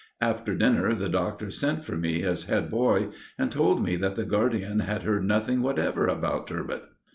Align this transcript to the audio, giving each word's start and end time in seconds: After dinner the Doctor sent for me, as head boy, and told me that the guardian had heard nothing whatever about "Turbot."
After 0.19 0.55
dinner 0.55 0.95
the 0.95 1.09
Doctor 1.09 1.51
sent 1.51 1.85
for 1.85 1.95
me, 1.95 2.23
as 2.23 2.45
head 2.45 2.71
boy, 2.71 3.09
and 3.37 3.51
told 3.51 3.83
me 3.83 3.95
that 3.97 4.15
the 4.15 4.25
guardian 4.25 4.79
had 4.79 5.03
heard 5.03 5.25
nothing 5.25 5.61
whatever 5.61 6.07
about 6.07 6.47
"Turbot." 6.47 6.81